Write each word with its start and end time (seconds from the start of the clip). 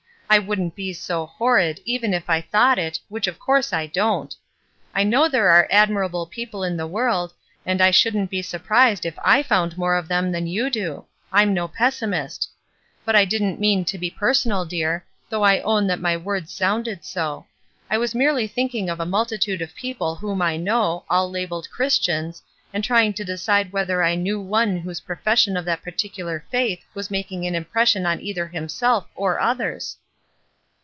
I 0.33 0.39
wouldn't 0.39 0.75
be 0.77 0.93
so 0.93 1.25
horrid, 1.25 1.81
even 1.83 2.13
if 2.13 2.29
I 2.29 2.39
thought 2.39 2.79
it, 2.79 3.01
which 3.09 3.27
of 3.27 3.37
course 3.37 3.73
I 3.73 3.85
don't. 3.85 4.33
I 4.95 5.03
know 5.03 5.27
there 5.27 5.49
are 5.49 5.67
ad 5.69 5.89
mirable 5.89 6.25
people 6.31 6.63
in 6.63 6.77
the 6.77 6.87
world, 6.87 7.33
and 7.65 7.81
I 7.81 7.91
shouldn't 7.91 8.29
be 8.29 8.41
surprised 8.41 9.05
if 9.05 9.19
I 9.25 9.43
found 9.43 9.77
more 9.77 9.97
of 9.97 10.07
them 10.07 10.31
than 10.31 10.47
you 10.47 10.69
do; 10.69 11.03
Tm 11.33 11.49
no 11.51 11.67
pessimist. 11.67 12.49
But 13.03 13.13
I 13.13 13.25
didn't 13.25 13.59
mean 13.59 13.83
to 13.83 13.97
be 13.97 14.09
personal, 14.09 14.63
dear, 14.63 15.03
though 15.27 15.43
I 15.43 15.59
own 15.59 15.85
that 15.87 15.99
my 15.99 16.15
words 16.15 16.53
sounded 16.53 17.03
so. 17.03 17.47
I 17.89 17.97
was 17.97 18.15
merely 18.15 18.47
thinking 18.47 18.89
of 18.89 19.01
a 19.01 19.05
multi 19.05 19.37
tude 19.37 19.61
of 19.61 19.75
people 19.75 20.15
whom 20.15 20.41
I 20.41 20.55
know, 20.55 21.03
all 21.09 21.29
labelled 21.29 21.69
'Chris 21.69 21.99
tians,' 21.99 22.41
and 22.73 22.85
trying 22.85 23.11
to 23.15 23.25
decide 23.25 23.73
whether 23.73 24.01
I 24.01 24.15
knew 24.15 24.39
one 24.39 24.77
whose 24.77 25.01
profession 25.01 25.57
of 25.57 25.65
that 25.65 25.81
particular 25.83 26.45
faith 26.49 26.85
was 26.93 27.11
making 27.11 27.45
an 27.45 27.53
impression 27.53 28.05
on 28.05 28.21
either 28.21 28.47
himself 28.47 29.07
or 29.15 29.37
others." 29.37 29.97